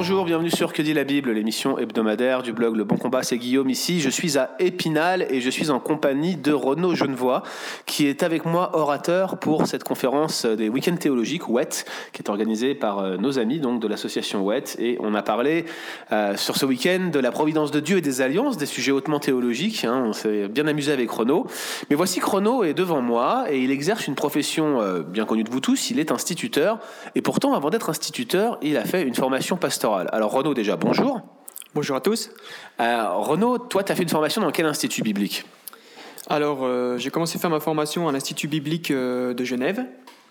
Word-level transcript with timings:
Bonjour, 0.00 0.24
bienvenue 0.24 0.50
sur 0.50 0.72
Que 0.72 0.80
dit 0.80 0.94
la 0.94 1.04
Bible, 1.04 1.30
l'émission 1.30 1.78
hebdomadaire 1.78 2.42
du 2.42 2.54
blog 2.54 2.74
Le 2.74 2.84
Bon 2.84 2.96
Combat. 2.96 3.22
C'est 3.22 3.36
Guillaume 3.36 3.68
ici. 3.68 4.00
Je 4.00 4.08
suis 4.08 4.38
à 4.38 4.52
Épinal 4.58 5.26
et 5.28 5.42
je 5.42 5.50
suis 5.50 5.68
en 5.68 5.78
compagnie 5.78 6.36
de 6.36 6.54
Renaud 6.54 6.94
Genevois, 6.94 7.42
qui 7.84 8.06
est 8.06 8.22
avec 8.22 8.46
moi 8.46 8.70
orateur 8.72 9.38
pour 9.38 9.66
cette 9.66 9.84
conférence 9.84 10.46
des 10.46 10.70
week-ends 10.70 10.96
théologiques 10.96 11.50
WET, 11.50 11.84
qui 12.14 12.22
est 12.22 12.30
organisée 12.30 12.74
par 12.74 13.00
euh, 13.00 13.18
nos 13.18 13.38
amis 13.38 13.60
donc 13.60 13.78
de 13.78 13.86
l'association 13.86 14.42
WET. 14.42 14.74
Et 14.78 14.96
on 15.00 15.14
a 15.14 15.20
parlé 15.20 15.66
euh, 16.12 16.34
sur 16.34 16.56
ce 16.56 16.64
week-end 16.64 17.10
de 17.12 17.18
la 17.18 17.30
providence 17.30 17.70
de 17.70 17.80
Dieu 17.80 17.98
et 17.98 18.00
des 18.00 18.22
alliances, 18.22 18.56
des 18.56 18.64
sujets 18.64 18.92
hautement 18.92 19.20
théologiques. 19.20 19.84
Hein. 19.84 20.04
On 20.06 20.14
s'est 20.14 20.48
bien 20.48 20.66
amusé 20.66 20.92
avec 20.92 21.10
Renaud. 21.10 21.46
Mais 21.90 21.96
voici 21.96 22.20
que 22.20 22.26
Renaud 22.26 22.64
est 22.64 22.72
devant 22.72 23.02
moi 23.02 23.44
et 23.50 23.60
il 23.60 23.70
exerce 23.70 24.06
une 24.06 24.14
profession 24.14 24.80
euh, 24.80 25.02
bien 25.02 25.26
connue 25.26 25.44
de 25.44 25.50
vous 25.50 25.60
tous. 25.60 25.90
Il 25.90 26.00
est 26.00 26.10
instituteur. 26.10 26.78
Et 27.14 27.20
pourtant, 27.20 27.52
avant 27.52 27.68
d'être 27.68 27.90
instituteur, 27.90 28.56
il 28.62 28.78
a 28.78 28.86
fait 28.86 29.02
une 29.02 29.14
formation 29.14 29.58
pastorale. 29.58 29.89
Alors 29.94 30.32
Renaud, 30.32 30.54
déjà, 30.54 30.76
bonjour. 30.76 31.20
Bonjour 31.74 31.96
à 31.96 32.00
tous. 32.00 32.30
Euh, 32.80 33.08
Renaud, 33.14 33.58
toi, 33.58 33.82
tu 33.82 33.92
as 33.92 33.96
fait 33.96 34.02
une 34.02 34.08
formation 34.08 34.40
dans 34.40 34.50
quel 34.50 34.66
institut 34.66 35.02
biblique 35.02 35.44
Alors, 36.28 36.60
euh, 36.62 36.96
j'ai 36.98 37.10
commencé 37.10 37.38
à 37.38 37.40
faire 37.40 37.50
ma 37.50 37.60
formation 37.60 38.08
à 38.08 38.12
l'Institut 38.12 38.48
biblique 38.48 38.90
euh, 38.90 39.34
de 39.34 39.44
Genève. 39.44 39.84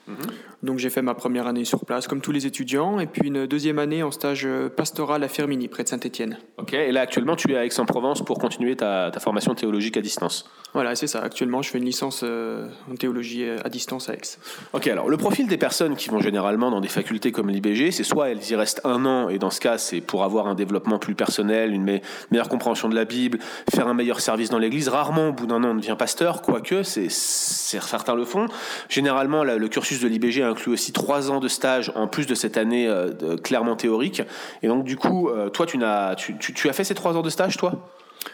Mhm. 0.09 0.17
Donc 0.63 0.79
j'ai 0.79 0.89
fait 0.89 1.01
ma 1.01 1.13
première 1.13 1.47
année 1.47 1.63
sur 1.63 1.85
place, 1.85 2.07
comme 2.07 2.19
tous 2.19 2.33
les 2.33 2.45
étudiants, 2.45 2.99
et 2.99 3.05
puis 3.05 3.27
une 3.27 3.45
deuxième 3.45 3.79
année 3.79 4.03
en 4.03 4.11
stage 4.11 4.47
pastoral 4.75 5.23
à 5.23 5.29
Fermini, 5.29 5.69
près 5.69 5.83
de 5.83 5.87
Saint-Étienne. 5.87 6.37
Ok, 6.57 6.73
et 6.73 6.91
là 6.91 7.01
actuellement 7.01 7.37
tu 7.37 7.53
es 7.53 7.57
à 7.57 7.65
Aix-en-Provence 7.65 8.23
pour 8.23 8.39
continuer 8.39 8.75
ta, 8.75 9.11
formation 9.19 9.55
théologique 9.55 9.95
à 9.95 10.01
distance 10.01 10.49
Voilà, 10.73 10.95
c'est 10.95 11.07
ça. 11.07 11.21
Actuellement 11.21 11.61
je 11.61 11.69
fais 11.69 11.77
une 11.77 11.85
licence 11.85 12.21
euh, 12.23 12.67
en 12.91 12.95
théologie 12.95 13.45
à 13.63 13.69
distance 13.69 14.09
à 14.09 14.13
Aix. 14.13 14.37
Ok, 14.73 14.87
alors 14.87 15.09
le 15.09 15.15
profil 15.15 15.47
des 15.47 15.57
personnes 15.57 15.95
qui 15.95 16.09
vont 16.09 16.19
généralement 16.19 16.71
dans 16.71 16.81
des 16.81 16.89
facultés 16.89 17.31
comme 17.31 17.49
l'IBG, 17.49 17.91
c'est 17.91 18.03
soit 18.03 18.29
elles 18.29 18.51
y 18.51 18.55
restent 18.55 18.81
un 18.83 19.05
an, 19.05 19.29
et 19.29 19.39
dans 19.39 19.51
ce 19.51 19.61
cas 19.61 19.77
c'est 19.77 20.01
pour 20.01 20.25
avoir 20.25 20.47
un 20.47 20.55
développement 20.55 20.99
plus 20.99 21.15
personnel, 21.15 21.73
une 21.73 22.01
meilleure 22.31 22.49
compréhension 22.49 22.89
de 22.89 22.95
la 22.95 23.05
Bible, 23.05 23.39
faire 23.73 23.87
un 23.87 23.93
meilleur 23.93 24.19
service 24.19 24.49
dans 24.49 24.59
l'Église. 24.59 24.89
Rarement 24.89 25.29
au 25.29 25.33
bout 25.33 25.45
d'un 25.45 25.63
an 25.63 25.69
on 25.69 25.75
devient 25.75 25.95
pasteur, 25.97 26.41
quoique 26.41 26.83
c'est, 26.83 27.09
certains 27.09 28.15
le 28.15 28.25
font. 28.25 28.47
Généralement 28.89 29.43
le 29.43 29.67
cursus 29.67 29.98
de 30.01 30.07
l'IBG 30.07 30.41
inclut 30.41 30.71
aussi 30.71 30.91
trois 30.91 31.31
ans 31.31 31.39
de 31.39 31.47
stage 31.47 31.91
en 31.95 32.07
plus 32.07 32.25
de 32.25 32.35
cette 32.35 32.57
année 32.57 32.87
euh, 32.87 33.37
clairement 33.37 33.75
théorique. 33.75 34.21
Et 34.63 34.67
donc, 34.67 34.83
du 34.83 34.95
coup, 34.95 35.29
euh, 35.29 35.49
toi, 35.49 35.65
tu, 35.65 35.77
n'as, 35.77 36.15
tu, 36.15 36.37
tu, 36.37 36.69
as 36.69 36.73
fait 36.73 36.83
ces 36.83 36.95
trois 36.95 37.15
ans 37.15 37.21
de 37.21 37.29
stage, 37.29 37.57
toi? 37.57 37.73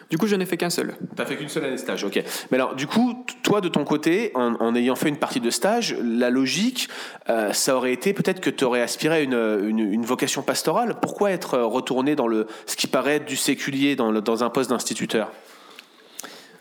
Du 0.09 0.17
coup, 0.17 0.25
je 0.27 0.35
n'ai 0.35 0.45
fait 0.45 0.57
qu'un 0.57 0.69
seul. 0.69 0.95
Tu 0.97 1.21
n'as 1.21 1.25
fait 1.25 1.35
qu'une 1.35 1.49
seule 1.49 1.65
année 1.65 1.75
de 1.75 1.79
stage, 1.79 2.03
ok. 2.03 2.23
Mais 2.51 2.57
alors, 2.57 2.75
du 2.75 2.87
coup, 2.87 3.23
toi, 3.43 3.61
de 3.61 3.67
ton 3.67 3.83
côté, 3.83 4.31
en, 4.33 4.75
ayant 4.75 4.95
fait 4.95 5.09
une 5.09 5.17
partie 5.17 5.39
de 5.39 5.49
stage, 5.49 5.95
la 6.01 6.29
logique, 6.29 6.89
euh, 7.29 7.53
ça 7.53 7.75
aurait 7.75 7.93
été 7.93 8.13
peut-être 8.13 8.41
que 8.41 8.49
tu 8.49 8.63
aurais 8.63 8.81
aspiré 8.81 9.15
à 9.15 9.19
une, 9.19 9.33
une, 9.63 10.05
vocation 10.05 10.41
pastorale. 10.41 10.95
Pourquoi 11.01 11.31
être 11.31 11.59
retourné 11.59 12.15
dans 12.15 12.27
le, 12.27 12.47
ce 12.65 12.75
qui 12.75 12.87
paraît 12.87 13.15
être 13.15 13.25
du 13.25 13.35
séculier 13.35 13.95
dans, 13.95 14.11
dans 14.11 14.43
un 14.43 14.49
poste 14.49 14.71
d'instituteur? 14.71 15.31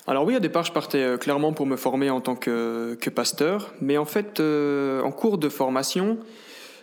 Alors 0.07 0.27
oui, 0.27 0.37
au 0.37 0.41
départ, 0.41 0.65
je 0.65 0.73
partais 0.73 1.03
euh, 1.03 1.17
clairement 1.17 1.55
pour 1.55 1.65
me 1.65 1.77
former 1.77 2.11
en 2.11 2.21
tant 2.21 2.37
que, 2.37 2.97
pasteur, 3.15 3.73
mais 3.81 3.97
en 3.97 4.05
fait, 4.05 4.39
euh, 4.39 5.01
en 5.01 5.11
cours 5.11 5.39
de 5.39 5.49
formation, 5.49 6.19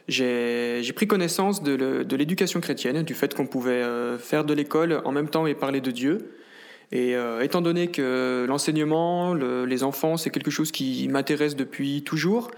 j'ai 0.07 0.91
pris 0.95 1.05
connaissance 1.05 1.61
de 1.61 2.15
l'éducation 2.15 2.59
chrétienne, 2.61 3.03
du 3.03 3.13
fait 3.13 3.35
qu'on 3.35 3.45
pouvait 3.45 3.83
euh, 3.83 4.17
faire 4.17 4.43
de 4.43 4.53
l'école 4.53 5.01
en 5.05 5.11
même 5.11 5.29
temps 5.29 5.45
et 5.45 5.53
parler 5.53 5.81
de 5.81 5.91
Dieu. 5.91 6.35
Et 6.93 7.15
étant 7.41 7.61
donné 7.61 7.87
que 7.87 8.45
l'enseignement, 8.49 9.33
les 9.33 9.83
enfants, 9.83 10.17
c'est 10.17 10.29
quelque 10.29 10.51
chose 10.51 10.73
qui 10.73 11.07
m'intéresse 11.07 11.55
depuis 11.55 12.03
toujours, 12.03 12.51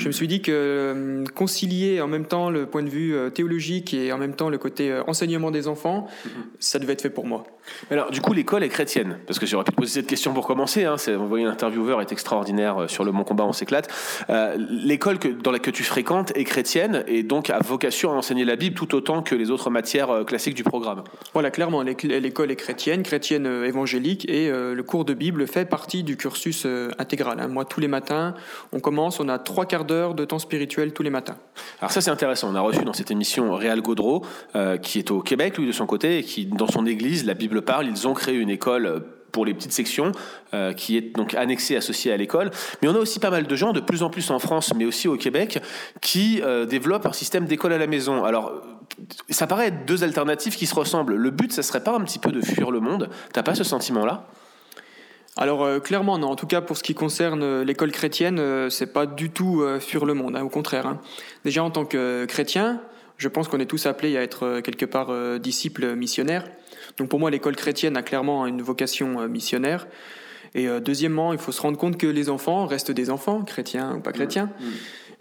je 0.00 0.06
me 0.06 0.12
suis 0.12 0.26
dit 0.26 0.40
que 0.40 0.50
euh, 0.50 1.24
concilier 1.34 2.00
en 2.00 2.08
même 2.08 2.24
temps 2.24 2.48
le 2.48 2.64
point 2.64 2.82
de 2.82 2.88
vue 2.88 3.14
euh, 3.14 3.28
théologique 3.28 3.92
et 3.92 4.12
en 4.12 4.18
même 4.18 4.34
temps 4.34 4.48
le 4.48 4.56
côté 4.56 4.90
euh, 4.90 5.02
enseignement 5.06 5.50
des 5.50 5.68
enfants, 5.68 6.08
mhm. 6.24 6.30
ça 6.58 6.78
devait 6.78 6.94
être 6.94 7.02
fait 7.02 7.10
pour 7.10 7.26
moi. 7.26 7.44
Alors, 7.90 8.10
du 8.10 8.20
coup, 8.20 8.32
l'école 8.32 8.64
est 8.64 8.68
chrétienne 8.68 9.18
Parce 9.26 9.38
que 9.38 9.46
j'aurais 9.46 9.64
pu 9.64 9.72
te 9.72 9.76
poser 9.76 10.00
cette 10.00 10.06
question 10.06 10.32
pour 10.32 10.46
commencer. 10.46 10.84
Hein, 10.84 10.96
vous 11.06 11.28
voyez, 11.28 11.44
l'intervieweur 11.44 12.00
est 12.00 12.10
extraordinaire 12.10 12.86
sur 12.88 13.04
le 13.04 13.12
Bon 13.12 13.22
Combat, 13.22 13.44
on 13.44 13.52
s'éclate. 13.52 13.88
l'école 14.58 15.18
dans 15.42 15.52
laquelle 15.52 15.74
tu 15.74 15.84
fréquentes 15.84 16.36
est 16.36 16.44
chrétienne 16.44 17.04
et 17.06 17.22
donc 17.22 17.50
a 17.50 17.60
vocation 17.60 18.10
à 18.10 18.14
enseigner 18.14 18.44
la 18.44 18.56
Bible 18.56 18.74
tout 18.74 18.94
autant 18.94 19.22
que 19.22 19.34
les 19.34 19.50
autres 19.50 19.70
matières 19.70 20.24
classiques 20.26 20.54
du 20.54 20.64
programme. 20.64 21.04
Voilà, 21.32 21.50
clairement, 21.50 21.82
l'école 21.82 22.50
est 22.50 22.56
chrétienne, 22.56 23.02
chrétienne 23.02 23.46
évangélique 23.46 24.28
et 24.28 24.50
le 24.50 24.82
cours 24.82 25.04
de 25.04 25.14
Bible 25.14 25.46
fait 25.46 25.66
partie 25.66 26.02
du 26.02 26.16
cursus 26.16 26.66
intégral. 26.98 27.38
Hein. 27.40 27.48
Moi, 27.48 27.64
tous 27.66 27.80
les 27.80 27.88
matins, 27.88 28.34
on 28.72 28.80
commence, 28.80 29.20
on 29.20 29.28
a 29.28 29.38
trois 29.38 29.66
quarts 29.66 29.84
de 29.90 30.24
temps 30.24 30.38
spirituel 30.38 30.92
tous 30.92 31.02
les 31.02 31.10
matins. 31.10 31.36
Alors 31.80 31.90
ça 31.90 32.00
c'est 32.00 32.10
intéressant, 32.10 32.50
on 32.50 32.54
a 32.54 32.60
reçu 32.60 32.84
dans 32.84 32.92
cette 32.92 33.10
émission 33.10 33.54
Réal 33.54 33.80
Gaudreau, 33.82 34.24
euh, 34.54 34.78
qui 34.78 34.98
est 34.98 35.10
au 35.10 35.20
Québec, 35.20 35.58
lui 35.58 35.66
de 35.66 35.72
son 35.72 35.86
côté, 35.86 36.18
et 36.18 36.22
qui 36.22 36.46
dans 36.46 36.68
son 36.68 36.86
église, 36.86 37.24
la 37.26 37.34
Bible 37.34 37.62
parle, 37.62 37.88
ils 37.88 38.06
ont 38.06 38.14
créé 38.14 38.36
une 38.36 38.50
école 38.50 38.86
euh, 38.86 39.00
pour 39.32 39.44
les 39.44 39.54
petites 39.54 39.72
sections, 39.72 40.12
euh, 40.54 40.72
qui 40.72 40.96
est 40.96 41.16
donc 41.16 41.34
annexée, 41.34 41.76
associée 41.76 42.12
à 42.12 42.16
l'école. 42.16 42.50
Mais 42.82 42.88
on 42.88 42.94
a 42.94 42.98
aussi 42.98 43.20
pas 43.20 43.30
mal 43.30 43.46
de 43.46 43.56
gens, 43.56 43.72
de 43.72 43.80
plus 43.80 44.02
en 44.02 44.10
plus 44.10 44.28
en 44.30 44.40
France, 44.40 44.72
mais 44.74 44.84
aussi 44.84 45.06
au 45.06 45.16
Québec, 45.16 45.62
qui 46.00 46.42
développent 46.68 47.06
un 47.06 47.12
système 47.12 47.44
d'école 47.44 47.72
à 47.72 47.78
la 47.78 47.86
maison. 47.86 48.24
Alors, 48.24 48.60
ça 49.28 49.46
paraît 49.46 49.68
être 49.68 49.86
deux 49.86 50.02
alternatives 50.02 50.56
qui 50.56 50.66
se 50.66 50.74
ressemblent. 50.74 51.14
Le 51.14 51.30
but, 51.30 51.52
ça 51.52 51.62
serait 51.62 51.84
pas 51.84 51.94
un 51.94 52.00
petit 52.00 52.18
peu 52.18 52.32
de 52.32 52.40
fuir 52.40 52.72
le 52.72 52.80
monde? 52.80 53.08
T'as 53.32 53.44
pas 53.44 53.54
ce 53.54 53.62
sentiment-là? 53.62 54.26
Alors 55.36 55.64
euh, 55.64 55.78
clairement 55.78 56.18
non, 56.18 56.28
en 56.28 56.36
tout 56.36 56.46
cas 56.46 56.60
pour 56.60 56.76
ce 56.76 56.82
qui 56.82 56.94
concerne 56.94 57.42
euh, 57.42 57.64
l'école 57.64 57.92
chrétienne, 57.92 58.38
euh, 58.38 58.68
c'est 58.68 58.92
pas 58.92 59.06
du 59.06 59.30
tout 59.30 59.64
fuir 59.80 60.04
le 60.04 60.14
monde, 60.14 60.36
hein, 60.36 60.42
au 60.42 60.48
contraire. 60.48 60.86
Hein. 60.86 61.00
Déjà 61.44 61.62
en 61.62 61.70
tant 61.70 61.84
que 61.84 62.24
chrétien, 62.26 62.80
je 63.16 63.28
pense 63.28 63.48
qu'on 63.48 63.60
est 63.60 63.66
tous 63.66 63.86
appelés 63.86 64.16
à 64.16 64.22
être 64.22 64.60
quelque 64.60 64.86
part 64.86 65.12
disciples 65.38 65.94
missionnaires. 65.94 66.44
Donc 66.96 67.08
pour 67.08 67.20
moi 67.20 67.30
l'école 67.30 67.54
chrétienne 67.54 67.96
a 67.96 68.02
clairement 68.02 68.46
une 68.46 68.62
vocation 68.62 69.28
missionnaire. 69.28 69.86
Et 70.54 70.66
deuxièmement, 70.80 71.32
il 71.32 71.38
faut 71.38 71.52
se 71.52 71.60
rendre 71.60 71.78
compte 71.78 71.96
que 71.96 72.08
les 72.08 72.28
enfants 72.28 72.66
restent 72.66 72.90
des 72.90 73.10
enfants, 73.10 73.42
chrétiens 73.42 73.96
ou 73.96 74.00
pas 74.00 74.10
chrétiens, 74.10 74.46
mmh, 74.46 74.64
mmh. 74.64 74.70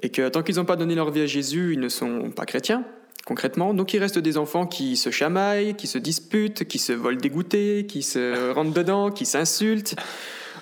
et 0.04 0.10
que 0.10 0.30
tant 0.30 0.42
qu'ils 0.42 0.56
n'ont 0.56 0.66
pas 0.66 0.78
donné 0.78 0.96
leur 0.96 1.12
vie 1.12 1.22
à 1.22 1.28
Jésus, 1.28 1.74
ils 1.74 1.80
ne 1.80 1.90
sont 1.90 2.32
pas 2.32 2.46
chrétiens 2.46 2.84
concrètement. 3.26 3.74
Donc 3.74 3.94
il 3.94 4.00
reste 4.00 4.20
des 4.20 4.38
enfants 4.38 4.66
qui 4.66 4.98
se 4.98 5.12
chamaillent, 5.12 5.76
qui 5.76 5.88
se 5.88 5.98
disputent, 5.98 6.68
qui 6.68 6.80
se 6.80 6.94
volent 6.94 7.20
des 7.20 7.30
goûters, 7.30 7.86
qui 7.88 8.04
se 8.04 8.52
rentrent 8.54 8.74
dedans, 8.74 9.12
qui 9.12 9.26
s'insultent. 9.26 9.96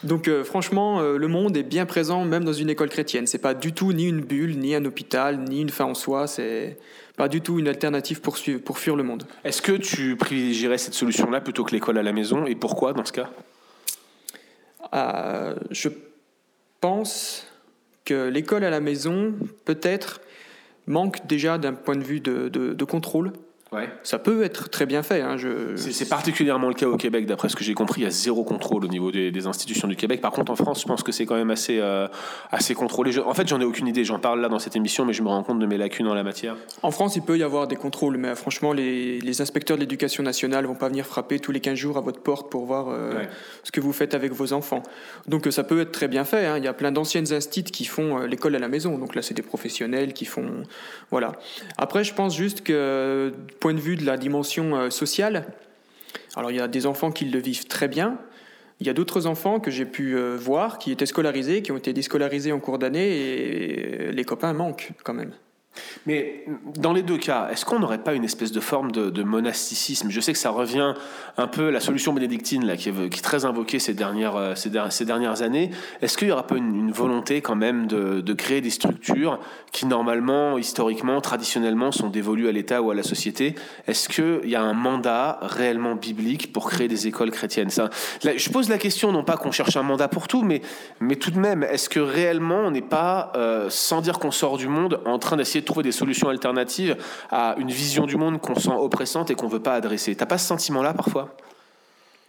Donc 0.04 0.28
euh, 0.28 0.44
franchement, 0.44 1.00
euh, 1.00 1.18
le 1.18 1.28
monde 1.28 1.58
est 1.58 1.64
bien 1.64 1.86
présent 1.86 2.24
même 2.26 2.44
dans 2.44 2.54
une 2.54 2.70
école 2.70 2.90
chrétienne. 2.90 3.28
C'est 3.28 3.38
pas 3.38 3.54
du 3.54 3.74
tout 3.74 3.94
ni 3.94 4.08
une 4.08 4.22
bulle, 4.22 4.58
ni 4.58 4.76
un 4.76 4.86
hôpital, 4.86 5.40
ni 5.40 5.62
une 5.62 5.70
fin 5.70 5.86
en 5.86 5.94
soi. 5.94 6.28
C'est 6.28 6.78
pas 7.16 7.28
du 7.28 7.42
tout 7.42 7.58
une 7.58 7.68
alternative 7.68 8.22
pour, 8.22 8.38
pour 8.64 8.78
fuir 8.78 8.96
le 8.96 9.04
monde. 9.04 9.24
Est-ce 9.44 9.62
que 9.62 9.72
tu 9.72 10.16
privilégierais 10.16 10.78
cette 10.78 10.94
solution-là 10.94 11.42
plutôt 11.42 11.64
que 11.64 11.72
l'école 11.72 11.98
à 11.98 12.04
la 12.04 12.14
maison? 12.14 12.46
Et 12.46 12.56
pourquoi 12.56 12.94
dans 12.94 13.06
ce 13.06 13.12
cas? 13.12 13.30
Euh, 14.94 15.56
Je 15.72 15.90
pense 16.80 17.48
que 18.06 18.30
l'école 18.30 18.64
à 18.64 18.70
la 18.70 18.80
maison, 18.80 19.34
peut-être, 19.66 20.22
manque 20.88 21.28
déjà 21.28 21.58
d'un 21.58 21.74
point 21.74 21.96
de 21.96 22.04
vue 22.04 22.20
de, 22.20 22.84
contrôle 22.86 23.34
Ouais. 23.72 23.90
Ça 24.04 24.18
peut 24.18 24.44
être 24.44 24.70
très 24.70 24.86
bien 24.86 25.04
fait. 25.04 25.22
Hein, 25.22 25.36
c'est 25.76 26.08
particulièrement 26.08 26.70
le 26.70 26.74
cas 26.74 26.88
au 26.88 26.96
Québec, 26.96 27.26
d'après 27.26 27.50
ce 27.50 27.56
que 27.56 27.64
j'ai 27.64 27.74
compris. 27.74 28.02
Il 28.02 28.04
y 28.06 28.08
a 28.08 28.12
zéro 28.12 28.44
contrôle 28.44 28.86
au 28.86 28.88
niveau 28.88 29.12
des, 29.12 29.48
institutions 29.48 29.88
du 29.88 29.96
Québec. 29.96 30.22
Par 30.22 30.32
contre, 30.32 30.52
en 30.52 30.56
France, 30.56 30.82
je 30.82 30.88
pense 30.88 31.04
que 31.04 31.12
c'est 31.12 31.26
quand 31.26 31.36
même 31.36 31.52
assez, 31.52 31.80
euh, 31.80 32.08
assez 32.52 32.74
contrôlé. 32.76 33.18
en 33.20 33.34
fait, 33.34 33.48
j'en 33.48 33.60
ai 33.62 33.66
aucune 33.66 33.88
idée. 33.88 34.04
J'en 34.04 34.20
parle 34.20 34.42
là 34.42 34.50
dans 34.50 34.60
cette 34.60 34.76
émission, 34.76 35.06
mais 35.06 35.14
je 35.14 35.22
me 35.22 35.28
rends 35.28 35.44
compte 35.44 35.60
de 35.60 35.66
mes 35.66 35.78
lacunes 35.78 36.08
en 36.08 36.14
la 36.14 36.24
matière. 36.24 36.56
En 36.82 36.92
France, 36.92 37.16
il 37.18 37.22
peut 37.22 37.38
y 37.38 37.44
avoir 37.44 37.68
des 37.68 37.76
contrôles, 37.76 38.18
mais 38.18 38.36
franchement, 38.36 38.74
les, 38.74 39.42
inspecteurs 39.42 39.78
de 39.78 39.82
l'éducation 39.82 40.24
nationale 40.24 40.66
vont 40.66 40.76
pas 40.76 40.88
venir 40.88 41.06
frapper 41.06 41.40
tous 41.40 41.52
les 41.52 41.60
15 41.60 41.76
jours 41.76 41.98
à 41.98 42.02
votre 42.02 42.22
porte 42.22 42.50
pour 42.50 42.66
voir 42.66 42.88
euh, 42.90 43.24
ce 43.64 43.72
que 43.72 43.80
vous 43.82 43.94
faites 43.94 44.16
avec 44.16 44.32
vos 44.32 44.54
enfants. 44.54 44.82
Donc, 45.28 45.46
euh, 45.46 45.52
ça 45.52 45.64
peut 45.64 45.82
être 45.82 45.92
très 45.92 46.08
bien 46.08 46.24
fait. 46.24 46.46
Hein. 46.46 46.58
Il 46.58 46.64
y 46.64 46.68
a 46.68 46.74
plein 46.74 46.92
d'anciennes 46.92 47.32
instituts 47.32 47.72
qui 47.72 47.86
font 47.86 48.20
l'école 48.20 48.56
à 48.56 48.60
la 48.60 48.70
maison. 48.70 48.98
Donc 48.98 49.14
là, 49.14 49.22
c'est 49.22 49.36
des 49.36 49.44
professionnels 49.44 50.14
qui 50.14 50.26
font. 50.26 50.64
Voilà. 51.12 51.34
Après, 51.78 52.04
je 52.04 52.14
pense 52.14 52.36
juste 52.36 52.64
que 52.64 53.34
point 53.60 53.74
de 53.74 53.80
vue 53.80 53.96
de 53.96 54.06
la 54.06 54.18
dimension 54.18 54.76
euh, 54.76 54.90
sociale, 54.90 55.46
alors 56.36 56.52
il 56.52 56.58
y 56.58 56.62
a 56.62 56.68
des 56.68 56.86
enfants 56.86 57.12
qui 57.12 57.26
le 57.26 57.40
vivent 57.40 57.68
très 57.68 57.88
bien. 57.88 58.18
Il 58.80 58.86
y 58.86 58.90
a 58.90 58.94
d'autres 58.94 59.26
enfants 59.26 59.60
que 59.60 59.72
j'ai 59.72 59.86
pu 59.86 60.16
euh, 60.16 60.36
voir 60.38 60.78
qui 60.78 60.92
étaient 60.92 61.08
scolarisés, 61.08 61.62
qui 61.62 61.72
ont 61.72 61.78
été 61.78 61.94
déscolarisés 61.94 62.52
en 62.52 62.60
cours 62.60 62.78
d'année 62.78 63.08
et 63.08 64.12
les 64.12 64.24
copains 64.24 64.54
manquent 64.54 64.92
quand 65.04 65.16
même. 65.16 65.34
Mais 66.06 66.46
dans 66.78 66.94
les 66.94 67.04
deux 67.04 67.18
cas, 67.18 67.50
est-ce 67.52 67.66
qu'on 67.66 67.80
n'aurait 67.80 68.04
pas 68.04 68.14
une 68.14 68.24
espèce 68.24 68.52
de 68.52 68.60
forme 68.60 68.92
de, 68.92 69.24
monasticisme? 69.24 70.10
Je 70.10 70.22
sais 70.22 70.34
que 70.34 70.40
ça 70.40 70.50
revient 70.50 70.94
un 71.38 71.48
peu 71.48 71.70
la 71.70 71.80
solution 71.80 72.14
bénédictine 72.14 72.66
là, 72.66 72.78
qui, 72.78 72.90
est, 72.90 73.22
très 73.22 73.46
invoquée 73.46 73.80
ces 73.80 73.94
dernières, 73.94 74.36
euh, 74.36 74.56
ces, 74.56 75.06
dernières 75.06 75.42
années. 75.42 75.72
Est-ce 76.02 76.18
qu'il 76.18 76.28
n'y 76.28 76.32
aura 76.32 76.48
pas 76.48 76.56
une, 76.56 76.92
volonté 76.92 77.42
quand 77.42 77.56
même 77.56 77.88
de, 77.88 78.22
de, 78.22 78.34
créer 78.34 78.62
des 78.62 78.70
structures 78.70 79.40
qui 79.72 79.86
normalement, 79.86 80.58
historiquement, 80.58 81.20
traditionnellement 81.22 81.92
sont 81.92 82.10
dévolues 82.10 82.48
à 82.48 82.52
l'État 82.52 82.82
ou 82.82 82.92
à 82.92 82.96
la 82.96 83.04
société? 83.04 83.56
Est-ce 83.88 84.10
qu'il 84.10 84.50
y 84.50 84.56
a 84.56 84.62
un 84.62 84.74
mandat 84.74 85.40
réellement 85.42 85.96
biblique 85.96 86.54
pour 86.54 86.70
créer 86.70 86.88
des 86.88 87.08
écoles 87.08 87.32
chrétiennes? 87.32 87.70
Ça, 87.70 87.90
Je 88.24 88.50
pose 88.50 88.70
la 88.70 88.78
question, 88.78 89.12
non 89.12 89.24
pas 89.24 89.38
qu'on 89.38 89.52
cherche 89.52 89.76
un 89.76 89.84
mandat 89.84 90.08
pour 90.08 90.28
tout, 90.28 90.44
mais, 90.44 90.62
mais 91.00 91.16
tout 91.16 91.32
de 91.32 91.40
même, 91.40 91.64
est-ce 91.64 91.90
que 91.90 92.00
réellement 92.00 92.62
on 92.66 92.72
n'est 92.72 92.82
pas, 92.82 93.32
euh, 93.36 93.68
sans 93.70 94.02
dire 94.02 94.20
qu'on 94.20 94.32
sort 94.32 94.58
du 94.58 94.68
monde, 94.68 95.02
en 95.06 95.20
train 95.20 95.38
d'essayer 95.38 95.62
de 95.62 95.66
trouver 95.68 95.84
des 95.84 95.92
solutions 95.92 96.30
alternatives 96.30 96.98
à 97.30 97.56
une 97.58 97.70
vision 97.70 98.06
du 98.06 98.18
monde 98.18 98.42
qu'on 98.42 98.56
sent 98.56 98.74
oppressante 98.74 99.30
et 99.30 99.36
qu'on 99.36 99.48
veut 99.48 99.62
pas 99.62 99.76
adresser. 99.76 100.16
T'as 100.16 100.26
pas 100.26 100.40
ce 100.40 100.48
sentiment-là 100.48 100.94
parfois? 100.94 101.36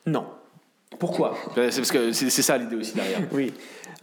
Non. 0.07 0.27
Pourquoi? 0.99 1.37
C'est 1.55 1.77
parce 1.77 1.93
que 1.93 2.13
c'est 2.13 2.31
ça 2.31 2.59
l'idée 2.59 2.77
aussi 2.77 2.95
derrière. 2.95 3.21
Oui. 3.33 3.53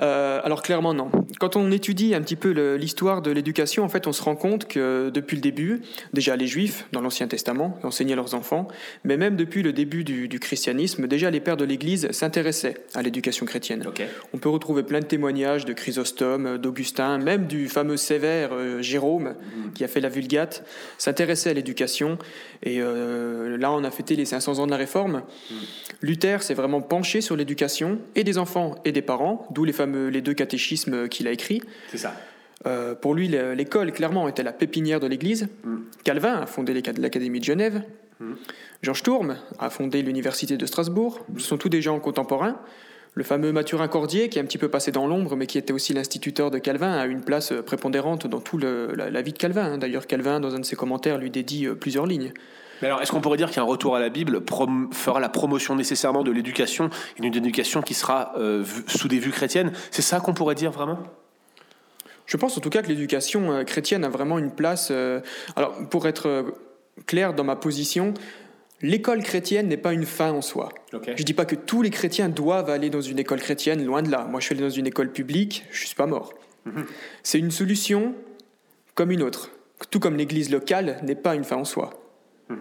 Euh, 0.01 0.41
alors 0.43 0.61
clairement 0.61 0.93
non. 0.93 1.09
Quand 1.39 1.55
on 1.55 1.71
étudie 1.71 2.15
un 2.15 2.21
petit 2.21 2.35
peu 2.35 2.51
l'histoire 2.75 3.21
de 3.21 3.31
l'éducation, 3.31 3.83
en 3.83 3.89
fait, 3.89 4.07
on 4.07 4.13
se 4.13 4.21
rend 4.21 4.35
compte 4.35 4.67
que 4.67 5.09
depuis 5.09 5.35
le 5.35 5.41
début, 5.41 5.81
déjà 6.13 6.35
les 6.35 6.47
Juifs 6.47 6.87
dans 6.91 7.01
l'Ancien 7.01 7.27
Testament 7.27 7.79
enseignaient 7.83 8.15
leurs 8.15 8.33
enfants, 8.33 8.67
mais 9.03 9.17
même 9.17 9.35
depuis 9.35 9.63
le 9.63 9.73
début 9.73 10.03
du, 10.03 10.39
christianisme, 10.39 11.07
déjà 11.07 11.31
les 11.31 11.39
pères 11.39 11.57
de 11.57 11.65
l'Église 11.65 12.11
s'intéressaient 12.11 12.75
à 12.93 13.01
l'éducation 13.01 13.45
chrétienne. 13.45 13.85
On 14.33 14.37
peut 14.37 14.49
retrouver 14.49 14.83
plein 14.83 14.99
de 14.99 15.05
témoignages 15.05 15.65
de 15.65 15.73
Chrysostome, 15.73 16.57
d'Augustin, 16.57 17.17
même 17.17 17.47
du 17.47 17.69
fameux 17.69 17.97
sévère 17.97 18.49
euh, 18.53 18.81
Jérôme 18.81 19.29
mm. 19.29 19.71
qui 19.73 19.83
a 19.83 19.87
fait 19.87 20.01
la 20.01 20.09
Vulgate, 20.09 20.63
s'intéressait 20.97 21.49
à 21.49 21.53
l'éducation. 21.53 22.17
Et 22.63 22.81
euh, 22.81 23.57
là, 23.57 23.71
on 23.71 23.83
a 23.83 23.91
fêté 23.91 24.15
les 24.15 24.25
500 24.25 24.59
ans 24.59 24.65
de 24.65 24.71
la 24.71 24.77
Réforme. 24.77 25.23
Mm. 25.49 25.55
Luther 26.01 26.43
s'est 26.43 26.53
vraiment 26.53 26.74
penché 26.81 27.21
sur 27.21 27.35
l'éducation 27.35 27.99
et 28.15 28.23
des 28.23 28.37
enfants 28.37 28.75
et 28.85 28.91
des 28.91 29.01
parents, 29.01 29.47
d'où 29.51 29.65
les 29.65 29.73
fameux 29.73 30.07
les 30.07 30.21
deux 30.21 30.33
catéchismes 30.33 31.07
qu'il 31.07 31.27
a 31.27 31.31
écrits. 31.31 31.61
C'est 31.89 31.97
ça. 31.97 32.13
Euh, 32.65 32.95
pour 32.95 33.13
lui, 33.13 33.27
l'école, 33.27 33.91
clairement, 33.91 34.27
était 34.27 34.43
la 34.43 34.53
pépinière 34.53 34.99
de 34.99 35.07
l'Église. 35.07 35.47
Mm. 35.63 35.77
Calvin 36.03 36.33
a 36.41 36.45
fondé 36.45 36.73
l'Académie 36.73 37.39
de 37.39 37.45
Genève. 37.45 37.83
Mm. 38.19 38.33
Georges 38.81 39.03
Tourme 39.03 39.37
a 39.59 39.69
fondé 39.69 40.01
l'Université 40.01 40.57
de 40.57 40.65
Strasbourg. 40.65 41.25
Ce 41.37 41.45
sont 41.45 41.57
tous 41.57 41.69
des 41.69 41.81
gens 41.81 41.99
contemporains. 41.99 42.59
Le 43.15 43.23
fameux 43.23 43.53
Mathurin 43.53 43.87
Cordier, 43.87 44.29
qui 44.29 44.37
est 44.37 44.41
un 44.41 44.45
petit 44.45 44.57
peu 44.57 44.67
passé 44.67 44.91
dans 44.91 45.07
l'ombre, 45.07 45.35
mais 45.37 45.47
qui 45.47 45.57
était 45.57 45.71
aussi 45.71 45.93
l'instituteur 45.93 46.51
de 46.51 46.57
Calvin, 46.59 46.91
a 46.91 47.05
une 47.05 47.21
place 47.21 47.53
prépondérante 47.65 48.27
dans 48.27 48.41
toute 48.41 48.63
la, 48.63 49.21
vie 49.21 49.31
de 49.31 49.37
Calvin. 49.37 49.77
D'ailleurs, 49.77 50.05
Calvin, 50.05 50.41
dans 50.41 50.53
un 50.53 50.59
de 50.59 50.65
ses 50.65 50.75
commentaires, 50.75 51.17
lui 51.17 51.31
dédie 51.31 51.65
euh, 51.65 51.75
plusieurs 51.75 52.05
lignes. 52.05 52.33
Mais 52.81 52.87
alors, 52.87 53.01
est-ce 53.01 53.11
qu'on 53.11 53.21
pourrait 53.21 53.37
dire 53.37 53.51
qu'un 53.51 53.63
retour 53.63 53.95
à 53.95 53.99
la 53.99 54.09
Bible 54.09 54.41
fera 54.91 55.19
la 55.19 55.29
promotion 55.29 55.75
nécessairement 55.75 56.23
de 56.23 56.31
l'éducation 56.31 56.89
et 57.17 57.21
d'une 57.21 57.35
éducation 57.35 57.81
qui 57.81 57.93
sera 57.93 58.33
euh, 58.37 58.63
sous 58.87 59.07
des 59.07 59.19
vues 59.19 59.31
chrétiennes? 59.31 59.71
C'est 59.91 60.01
ça 60.01 60.19
qu'on 60.19 60.33
pourrait 60.33 60.55
dire 60.55 60.71
vraiment? 60.71 60.99
Je 62.25 62.37
pense 62.37 62.57
en 62.57 62.61
tout 62.61 62.69
cas 62.69 62.81
que 62.81 62.87
l'éducation 62.87 63.51
euh, 63.51 63.63
chrétienne 63.63 64.03
a 64.03 64.09
vraiment 64.09 64.37
une 64.39 64.51
place. 64.51 64.89
Euh, 64.91 65.21
alors, 65.55 65.73
pour 65.89 66.07
être 66.07 66.45
clair 67.05 67.33
dans 67.33 67.43
ma 67.43 67.55
position, 67.55 68.13
L'école 68.85 69.23
chrétienne 69.23 69.67
n'est 69.67 69.77
pas 69.77 69.93
une 69.93 70.05
fin 70.05 70.31
en 70.31 70.43
soi. 70.43 70.69
Je 70.93 70.97
ne 71.09 71.15
dis 71.15 71.33
pas 71.33 71.45
que 71.45 71.55
tous 71.55 71.81
les 71.81 71.89
chrétiens 71.89 72.29
doivent 72.29 72.69
aller 72.69 72.91
dans 72.91 73.01
une 73.01 73.17
école 73.17 73.39
chrétienne, 73.39 73.83
loin 73.83 74.03
de 74.03 74.11
là. 74.11 74.27
Moi, 74.29 74.39
je 74.39 74.45
suis 74.45 74.53
allé 74.53 74.61
dans 74.61 74.69
une 74.69 74.85
école 74.85 75.11
publique, 75.11 75.65
je 75.71 75.81
ne 75.81 75.87
suis 75.87 75.95
pas 75.95 76.05
mort. 76.05 76.35
Mhm. 76.65 76.85
C'est 77.23 77.39
une 77.39 77.49
solution 77.49 78.13
comme 78.93 79.09
une 79.09 79.23
autre. 79.23 79.49
Tout 79.89 79.99
comme 79.99 80.15
l'église 80.15 80.51
locale 80.51 80.99
n'est 81.01 81.15
pas 81.15 81.33
une 81.33 81.43
fin 81.43 81.55
en 81.55 81.65
soi. 81.65 81.99
Je 82.49 82.55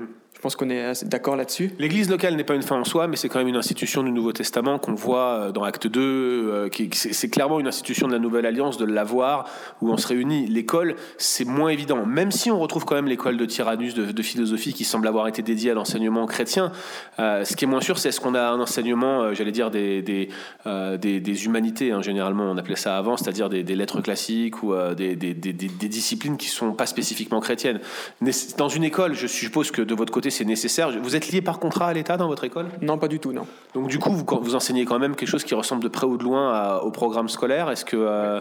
pense 0.45 0.57
qu'on 0.57 0.69
est 0.69 1.05
d'accord 1.07 1.37
là-dessus. 1.37 1.71
L'Église 1.79 2.11
locale 2.11 2.37
n'est 2.37 2.45
pas 2.45 2.55
une 2.55 2.63
fin 2.63 2.77
en 2.77 2.85
soi, 2.85 3.07
mais 3.07 3.17
c'est 3.17 3.31
quand 3.31 3.39
même 3.39 3.49
une 3.49 3.57
institution 3.57 4.03
du 4.03 4.11
Nouveau 4.11 4.35
Testament 4.35 4.79
qu'on 4.79 4.93
voit 4.93 5.29
euh, 5.29 5.53
dans 5.53 5.63
Acte 5.63 5.87
2. 5.87 6.01
Euh, 6.03 6.69
c'est 6.93 7.31
clairement 7.31 7.61
une 7.61 7.67
institution 7.67 8.09
de 8.09 8.13
la 8.13 8.19
Nouvelle 8.19 8.45
Alliance, 8.45 8.77
de 8.77 8.85
l'avoir, 8.85 9.49
où 9.81 9.91
on 9.91 9.97
se 9.97 10.07
réunit. 10.07 10.47
L'école, 10.47 10.97
c'est 11.17 11.47
moins 11.47 11.71
évident. 11.71 12.05
Même 12.05 12.31
si 12.31 12.51
on 12.51 12.59
retrouve 12.59 12.85
quand 12.85 12.95
même 12.95 13.07
l'école 13.07 13.39
de 13.39 13.47
Tyrannus 13.47 13.95
de, 13.95 14.23
philosophie 14.23 14.75
qui 14.75 14.85
semble 14.85 15.09
avoir 15.09 15.29
été 15.29 15.41
dédiée 15.41 15.71
à 15.71 15.75
l'enseignement 15.75 16.27
chrétien, 16.27 16.73
euh, 17.19 17.43
ce 17.47 17.57
qui 17.57 17.65
est 17.65 17.69
moins 17.69 17.81
sûr, 17.81 17.97
c'est 17.99 18.11
est-ce 18.11 18.21
qu'on 18.21 18.35
a 18.35 18.43
un 18.43 18.61
enseignement, 18.61 19.33
j'allais 19.33 19.51
dire, 19.51 19.71
des, 19.71 20.03
des, 20.03 20.29
des, 20.99 21.45
humanités, 21.47 21.93
hein, 21.93 22.03
généralement, 22.03 22.45
on 22.45 22.59
appelait 22.59 22.77
ça 22.77 22.99
avant, 22.99 23.17
c'est-à-dire 23.17 23.49
des, 23.49 23.63
lettres 23.63 24.03
classiques 24.03 24.63
ou 24.63 24.75
des, 24.95 25.15
disciplines 25.15 26.37
qui 26.37 26.49
ne 26.49 26.53
sont 26.53 26.73
pas 26.73 26.85
spécifiquement 26.85 27.41
chrétiennes. 27.41 27.81
Dans 28.59 28.69
une 28.69 28.85
école, 28.85 29.15
je 29.15 29.27
suppose 29.27 29.71
que 29.71 29.81
de 29.81 29.95
votre 29.95 30.13
côté, 30.13 30.31
c'est 30.35 30.45
nécessaire. 30.45 30.91
Vous 31.01 31.17
êtes 31.17 31.31
lié 31.31 31.41
par 31.41 31.59
contrat 31.59 31.87
à 31.89 31.93
l'État 31.93 32.17
dans 32.17 32.29
votre 32.29 32.45
école? 32.45 32.67
Non, 32.83 32.99
pas 32.99 33.09
du 33.09 33.21
tout, 33.21 33.33
non. 33.33 33.47
Donc 33.75 33.89
du 33.89 33.99
coup, 33.99 34.13
vous, 34.13 34.25
vous 34.41 34.55
enseignez 34.55 34.85
quand 34.85 34.99
même 34.99 35.17
quelque 35.17 35.29
chose 35.29 35.45
qui 35.45 35.55
ressemble 35.55 35.83
de 35.83 35.89
près 35.89 36.07
ou 36.07 36.17
de 36.17 36.25
loin 36.25 36.79
au 36.81 36.91
programme 36.91 37.29
scolaire. 37.29 37.71
Est-ce 37.71 37.85
que 37.85 37.97
euh, 37.97 38.41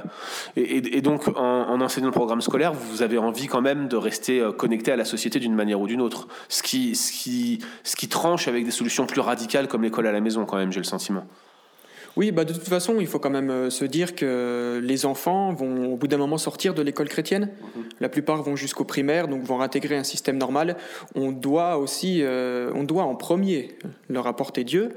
et, 0.56 1.02
donc 1.02 1.28
en, 1.36 1.80
enseignant 1.82 2.08
le 2.08 2.14
programme 2.14 2.42
scolaire, 2.42 2.74
vous 2.74 3.02
avez 3.02 3.18
envie 3.18 3.48
quand 3.48 3.62
même 3.62 3.88
de 3.88 3.96
rester 3.96 4.40
euh, 4.40 4.52
connecté 4.52 4.92
à 4.92 4.96
la 4.96 5.06
société 5.06 5.40
d'une 5.40 5.56
manière 5.56 5.80
ou 5.80 5.88
d'une 5.88 6.02
autre, 6.02 6.28
ce 6.50 6.64
qui, 6.64 6.96
ce 6.96 7.12
qui, 7.12 7.60
ce 7.84 7.96
qui 7.96 8.08
tranche 8.08 8.48
avec 8.48 8.66
des 8.66 8.72
solutions 8.72 9.06
plus 9.06 9.22
radicales 9.22 9.68
comme 9.68 9.84
l'école 9.84 10.08
à 10.08 10.12
la 10.12 10.22
maison 10.22 10.46
quand 10.46 10.58
même, 10.58 10.72
j'ai 10.72 10.80
le 10.80 10.86
sentiment. 10.86 11.26
Oui, 12.16 12.32
bah 12.32 12.46
de 12.46 12.54
toute 12.54 12.68
façon, 12.68 12.98
il 13.00 13.08
faut 13.08 13.20
quand 13.20 13.32
même 13.32 13.50
euh, 13.50 13.70
se 13.70 13.86
dire 13.86 14.16
que 14.16 14.80
les 14.84 15.06
enfants 15.06 15.52
vont 15.54 15.94
au 15.94 15.96
bout 15.96 16.08
d'un 16.08 16.18
moment 16.18 16.38
sortir 16.38 16.74
de 16.74 16.82
l'école 16.82 17.10
chrétienne. 17.10 17.50
Mhm. 17.76 17.84
La 18.00 18.10
plupart 18.10 18.44
vont 18.44 18.56
jusqu'au 18.56 18.84
primaire, 18.84 19.28
donc 19.28 19.42
vont 19.44 19.62
intégrer 19.62 19.98
un 19.98 20.04
système 20.04 20.38
normal. 20.38 20.78
On 21.16 21.32
doit 21.32 21.78
aussi, 21.78 22.20
euh, 22.22 22.72
on 22.76 22.84
doit 22.84 23.04
en 23.04 23.16
premier 23.16 23.78
leur 24.10 24.28
apporter 24.28 24.64
Dieu, 24.64 24.92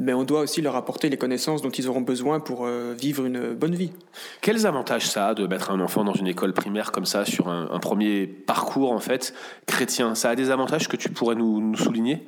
mais 0.00 0.12
on 0.12 0.24
doit 0.24 0.40
aussi 0.40 0.60
leur 0.60 0.74
apporter 0.74 1.08
les 1.08 1.16
connaissances 1.16 1.62
dont 1.62 1.70
ils 1.70 1.88
auront 1.88 2.00
besoin 2.00 2.40
pour 2.40 2.66
euh, 2.66 2.94
vivre 2.98 3.24
une 3.24 3.54
bonne 3.54 3.74
vie. 3.74 3.92
Quels 4.40 4.66
avantages 4.66 5.06
ça 5.06 5.28
a 5.28 5.34
de 5.34 5.46
mettre 5.46 5.70
un 5.70 5.80
enfant 5.80 6.02
dans 6.02 6.14
une 6.14 6.26
école 6.26 6.52
primaire 6.52 6.90
comme 6.90 7.06
ça, 7.06 7.24
sur 7.24 7.48
un, 7.48 7.78
premier 7.78 8.26
parcours 8.26 8.90
en 8.90 8.98
fait 8.98 9.34
chrétien? 9.66 10.16
Ça 10.16 10.30
a 10.30 10.34
des 10.34 10.50
avantages 10.50 10.88
que 10.88 10.96
tu 10.96 11.10
pourrais 11.10 11.36
nous 11.36 11.76
souligner? 11.76 12.26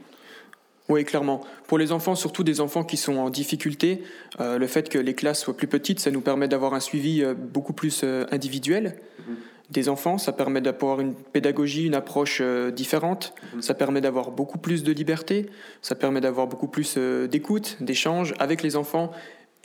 Oui, 0.89 1.05
clairement. 1.05 1.43
Pour 1.67 1.77
les 1.77 1.93
enfants, 1.93 2.15
surtout 2.15 2.45
des 2.45 2.61
enfants 2.61 2.83
qui 2.83 2.97
sont 2.97 3.17
en 3.17 3.29
difficulté, 3.29 4.03
euh, 4.41 4.57
le 4.57 4.67
fait 4.67 4.89
que 4.89 4.99
les 4.99 5.15
classes 5.15 5.41
soient 5.41 5.57
plus 5.57 5.67
petites, 5.67 6.01
ça 6.01 6.11
nous 6.11 6.23
permet 6.23 6.49
d'avoir 6.49 6.73
un 6.73 6.81
suivi 6.81 7.23
euh, 7.23 7.35
beaucoup 7.35 7.75
plus 7.75 8.01
euh, 8.05 8.25
individuel 8.31 8.97
mhm. 9.19 9.37
des 9.71 9.91
enfants. 9.91 10.17
Ça 10.17 10.33
permet 10.33 10.63
d'avoir 10.63 11.01
une 11.01 11.15
pédagogie, 11.15 11.85
une 11.85 11.95
approche 11.95 12.41
différente. 12.73 13.35
Mhm. 13.55 13.63
Ça 13.63 13.75
permet 13.75 14.01
d'avoir 14.01 14.31
beaucoup 14.31 14.59
plus 14.59 14.83
de 14.83 14.93
liberté. 14.93 15.51
Ça 15.83 15.95
permet 15.95 16.23
d'avoir 16.23 16.47
beaucoup 16.47 16.69
plus 16.69 16.97
d'écoute, 16.97 17.77
d'échange 17.81 18.35
avec 18.39 18.63
les 18.63 18.75
enfants 18.77 19.13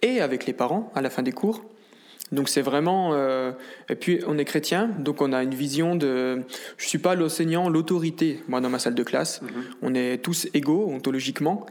et 0.01 0.19
avec 0.19 0.45
les 0.45 0.53
parents 0.53 0.91
à 0.93 1.01
la 1.01 1.09
fin 1.09 1.23
des 1.23 1.31
cours. 1.31 1.63
Donc 2.33 2.49
c'est 2.49 2.61
vraiment... 2.61 3.11
Euh, 3.13 3.51
et 3.89 3.95
puis 3.95 4.21
on 4.27 4.39
est 4.39 4.45
chrétien, 4.45 4.89
donc 4.97 5.21
on 5.21 5.31
a 5.33 5.43
une 5.43 5.53
vision 5.53 5.95
de... 5.95 6.41
Je 6.77 6.85
ne 6.85 6.89
suis 6.89 6.97
pas 6.97 7.13
l'enseignant, 7.13 7.69
l'autorité, 7.69 8.43
moi 8.47 8.59
dans 8.59 8.69
ma 8.69 8.79
salle 8.79 8.95
de 8.95 9.03
classe. 9.03 9.41
Mhm. 9.43 9.49
On 9.83 9.93
est 9.93 10.17
tous 10.17 10.47
égaux 10.55 10.89
ontologiquement. 10.89 11.67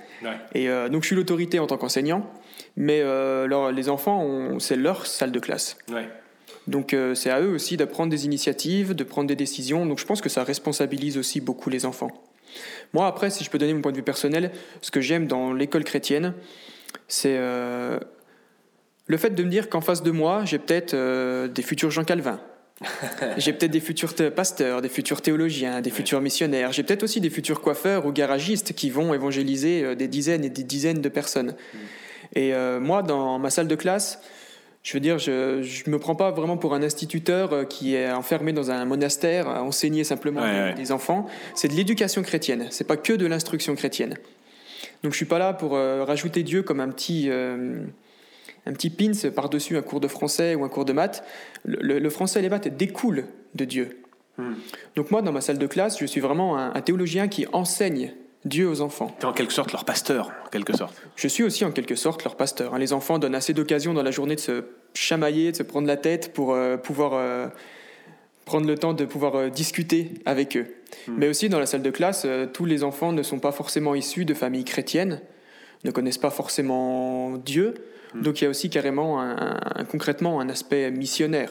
Et 0.55 0.69
euh, 0.69 0.89
donc 0.89 1.03
je 1.03 1.09
suis 1.09 1.17
l'autorité 1.17 1.59
en 1.59 1.67
tant 1.67 1.77
qu'enseignant, 1.77 2.31
mais 2.77 3.01
euh, 3.03 3.73
les 3.73 3.89
enfants, 3.89 4.59
c'est 4.61 4.77
leur 4.77 5.07
salle 5.07 5.33
de 5.33 5.41
classe. 5.41 5.77
Donc 6.69 6.97
c'est 7.15 7.31
à 7.31 7.41
eux 7.41 7.53
aussi 7.53 7.77
d'apprendre 7.77 8.11
des 8.11 8.25
initiatives, 8.25 8.95
de 8.95 9.03
prendre 9.03 9.27
des 9.27 9.35
décisions. 9.35 9.85
Donc 9.85 9.99
je 9.99 10.07
pense 10.07 10.21
que 10.21 10.29
ça 10.29 10.45
responsabilise 10.45 11.19
aussi 11.19 11.41
beaucoup 11.41 11.71
les 11.71 11.87
enfants. 11.87 12.13
Moi 12.93 13.09
après, 13.09 13.31
si 13.31 13.43
je 13.43 13.51
peux 13.51 13.59
donner 13.59 13.75
mon 13.75 13.81
point 13.81 13.91
de 13.91 13.97
vue 13.97 14.05
personnel, 14.05 14.53
ce 14.81 14.93
que 14.93 15.01
j'aime 15.01 15.27
dans 15.27 15.53
l'école 15.53 15.83
chrétienne, 15.83 16.35
c'est 17.09 17.37
le 19.07 19.17
fait 19.17 19.31
de 19.31 19.43
me 19.43 19.51
dire 19.51 19.69
qu'en 19.69 19.81
face 19.81 20.03
de 20.03 20.11
moi, 20.11 20.45
j'ai 20.45 20.59
peut-être 20.59 20.95
euh, 20.95 21.49
des 21.49 21.63
futurs 21.63 21.91
Jean 21.91 22.05
Calvin. 22.05 22.41
j'ai 23.37 23.53
peut-être 23.53 23.71
des 23.71 23.81
futurs 23.81 24.15
pasteurs, 24.35 24.81
des 24.81 24.89
futurs 24.89 25.23
théologiens, 25.23 25.81
des 25.81 25.91
futurs 25.91 26.21
missionnaires. 26.21 26.73
J'ai 26.73 26.83
peut-être 26.83 27.03
aussi 27.03 27.21
des 27.21 27.31
futurs 27.31 27.61
coiffeurs 27.61 28.07
ou 28.07 28.13
garagistes 28.13 28.73
qui 28.73 28.91
vont 28.91 29.15
évangéliser 29.15 29.85
euh, 29.85 29.95
des 29.95 30.09
dizaines 30.09 30.45
et 30.45 30.51
des 30.51 30.65
dizaines 30.65 31.01
de 31.01 31.09
personnes. 31.09 31.55
Mm. 31.75 31.79
Et 32.35 32.55
euh, 32.55 32.81
moi, 32.81 33.03
dans 33.03 33.39
ma 33.39 33.51
salle 33.51 33.69
de 33.69 33.75
classe, 33.75 34.21
je 34.83 34.95
veux 34.95 35.01
dire, 35.01 35.19
je 35.19 35.31
ne 35.31 35.91
me 35.91 35.99
prends 35.99 36.17
pas 36.17 36.33
vraiment 36.33 36.57
pour 36.57 36.75
un 36.75 36.83
instituteur 36.83 37.69
qui 37.69 37.95
est 37.95 38.11
enfermé 38.11 38.53
dans 38.53 38.73
un 38.73 38.85
monastère 38.85 39.49
à 39.49 39.63
enseigner 39.63 40.03
simplement 40.03 40.43
des, 40.75 40.91
enfants. 40.91 41.27
C'est 41.55 41.69
de 41.69 41.75
l'éducation 41.75 42.23
chrétienne. 42.23 42.67
C'est 42.71 42.87
pas 42.87 42.97
que 42.97 43.13
de 43.13 43.27
l'instruction 43.27 43.77
chrétienne. 43.77 44.17
Donc 45.05 45.13
je 45.13 45.19
suis 45.19 45.27
pas 45.27 45.39
là 45.39 45.53
pour 45.53 45.75
rajouter 45.75 46.43
Dieu 46.43 46.65
comme 46.65 46.81
un 46.81 46.89
petit 46.89 47.31
un 48.67 48.73
petit 48.73 48.91
pins 48.91 49.31
par-dessus 49.35 49.77
un 49.77 49.83
cours 49.83 50.01
de 50.01 50.09
français 50.09 50.55
ou 50.55 50.65
un 50.65 50.69
cours 50.69 50.85
de 50.85 50.93
maths. 50.93 51.25
Le, 51.65 52.09
français 52.11 52.39
et 52.39 52.43
les 52.43 52.49
maths 52.49 52.69
découlent 52.69 53.27
de 53.55 53.65
Dieu. 53.65 53.99
Hmm. 54.39 54.55
Donc 54.97 55.11
moi, 55.11 55.23
dans 55.23 55.33
ma 55.33 55.41
salle 55.41 55.59
de 55.59 55.67
classe, 55.67 55.99
je 55.99 56.07
suis 56.07 56.21
vraiment 56.21 56.57
un, 56.57 56.81
théologien 56.81 57.29
qui 57.29 57.47
enseigne 57.53 58.13
Dieu 58.45 58.69
aux 58.69 58.81
enfants. 58.81 59.15
Tu 59.19 59.27
es 59.27 59.29
en 59.29 59.33
quelque 59.33 59.53
sorte 59.53 59.73
leur 59.73 59.85
pasteur, 59.85 60.33
en 60.47 60.49
quelque 60.49 60.77
sorte. 60.77 60.95
Je 61.17 61.29
suis 61.29 61.43
aussi 61.43 61.65
en 61.65 61.71
quelque 61.71 61.95
sorte 61.95 62.25
leur 62.25 62.37
pasteur. 62.37 62.75
Hein. 62.75 62.79
Les 62.79 62.93
enfants 62.93 63.19
donnent 63.19 63.35
assez 63.35 63.53
d'occasions 63.53 63.95
dans 63.95 64.03
la 64.03 64.11
journée 64.11 64.35
de 64.35 64.41
se 64.41 64.65
chamailler, 64.95 65.53
de 65.53 65.57
se 65.57 65.63
prendre 65.63 65.87
la 65.87 65.97
tête 65.97 66.33
pour 66.33 66.53
euh, 66.53 66.77
pouvoir, 66.77 67.13
euh, 67.15 67.49
prendre 68.45 68.67
le 68.67 68.77
temps 68.77 68.95
de 68.95 69.05
pouvoir 69.05 69.51
discuter 69.51 70.15
avec 70.25 70.57
eux. 70.57 70.67
Hmm. 71.09 71.15
Mais 71.19 71.29
aussi 71.29 71.49
dans 71.49 71.59
la 71.59 71.67
salle 71.67 71.83
de 71.83 71.91
classe, 71.91 72.27
tous 72.53 72.65
les 72.65 72.85
enfants 72.85 73.13
ne 73.13 73.23
sont 73.23 73.39
pas 73.39 73.53
forcément 73.53 73.95
issus 73.95 74.25
de 74.25 74.35
familles 74.35 74.65
chrétiennes, 74.65 75.21
ne 75.85 75.91
connaissent 75.91 76.19
pas 76.19 76.31
forcément 76.31 77.37
Dieu. 77.37 77.75
Hmm. 78.15 78.23
Donc 78.23 78.41
il 78.41 78.45
y 78.45 78.47
a 78.47 78.51
aussi 78.51 78.71
carrément 78.71 79.21
un, 79.21 79.85
concrètement 79.91 80.41
un 80.41 80.49
aspect 80.49 80.91
missionnaire 80.91 81.51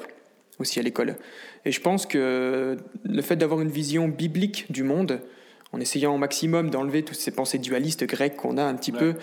aussi 0.59 0.79
à 0.79 0.83
l'école. 0.83 1.15
Et 1.65 1.71
je 1.71 1.81
pense 1.81 2.05
que 2.05 2.77
le 3.03 3.21
fait 3.21 3.35
d'avoir 3.35 3.61
une 3.61 3.69
vision 3.69 4.07
biblique 4.07 4.71
du 4.71 4.83
monde, 4.83 5.19
en 5.73 5.79
essayant 5.79 6.13
au 6.13 6.17
maximum 6.17 6.69
d'enlever 6.69 7.03
toutes 7.03 7.17
ces 7.17 7.31
pensées 7.31 7.57
dualistes 7.57 8.03
grecques 8.05 8.35
qu'on 8.35 8.57
a 8.57 8.63
un 8.63 8.75
petit 8.75 8.91
peu, 8.91 9.15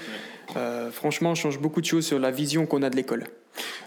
euh, 0.56 0.90
franchement, 0.90 1.34
change 1.34 1.60
beaucoup 1.60 1.80
de 1.80 1.86
choses 1.86 2.06
sur 2.06 2.18
la 2.18 2.30
vision 2.30 2.66
qu'on 2.66 2.82
a 2.82 2.90
de 2.90 2.96
l'école. 2.96 3.24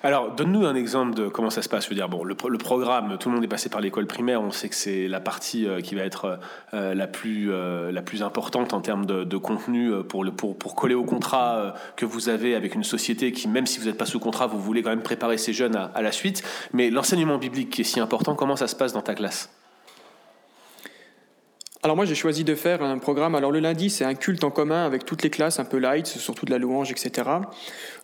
Alors, 0.04 0.32
donne-nous 0.32 0.66
un 0.66 0.76
exemple 0.76 1.14
de 1.16 1.28
comment 1.28 1.50
ça 1.50 1.62
se 1.62 1.70
passe. 1.70 1.86
Je 1.86 1.90
veux 1.90 1.96
dire, 1.96 2.10
bon, 2.10 2.24
le, 2.24 2.36
programme, 2.36 3.18
tout 3.18 3.30
le 3.30 3.36
monde 3.36 3.44
est 3.44 3.48
passé 3.48 3.70
par 3.70 3.82
l'école 3.82 4.08
primaire. 4.08 4.42
On 4.42 4.52
sait 4.52 4.70
que 4.70 4.76
c'est 4.76 5.08
la 5.08 5.20
partie 5.20 5.68
euh, 5.68 5.82
qui 5.82 5.96
va 5.96 6.04
être 6.04 6.40
euh, 6.74 6.94
la, 6.94 7.08
plus, 7.08 7.52
la 7.52 8.02
plus 8.02 8.24
importante 8.24 8.74
en 8.74 8.82
termes 8.82 9.06
de, 9.06 9.38
contenu 9.38 9.92
pour, 10.08 10.26
pour 10.58 10.76
coller 10.76 10.96
au 10.96 11.04
contrat 11.04 11.74
que 11.96 12.06
vous 12.06 12.30
avez 12.30 12.56
avec 12.56 12.76
une 12.76 12.84
société 12.84 13.32
qui, 13.32 13.48
même 13.48 13.66
si 13.66 13.80
vous 13.80 13.86
n'êtes 13.86 13.98
pas 13.98 14.06
sous 14.06 14.20
contrat, 14.20 14.48
vous 14.48 14.60
voulez 14.60 14.84
quand 14.84 14.90
même 14.90 15.02
préparer 15.02 15.38
ces 15.38 15.54
jeunes 15.54 15.76
à, 15.76 15.92
à 15.96 16.02
la 16.02 16.12
suite. 16.12 16.44
Mais 16.74 16.90
l'enseignement 16.90 17.38
biblique 17.38 17.72
qui 17.72 17.82
est 17.82 17.86
si 17.86 18.00
important, 18.00 18.36
comment 18.36 18.56
ça 18.56 18.68
se 18.68 18.76
passe 18.76 18.94
dans 18.94 19.02
ta 19.02 19.16
classe? 19.16 19.50
Alors 21.84 21.96
moi 21.96 22.06
j'ai 22.06 22.16
choisi 22.16 22.44
de 22.44 22.54
faire 22.54 22.84
un 22.84 22.98
programme, 23.00 23.34
alors 23.34 23.52
le 23.52 23.60
lundi 23.60 23.90
c'est 23.90 24.06
un 24.06 24.14
culte 24.14 24.44
en 24.44 24.52
commun 24.52 24.86
avec 24.86 25.06
toutes 25.06 25.24
les 25.24 25.30
classes, 25.30 25.60
un 25.60 25.66
peu 25.66 25.78
light, 25.78 26.06
surtout 26.06 26.46
de 26.46 26.52
la 26.52 26.60
louange, 26.60 26.92
etc. 26.92 27.28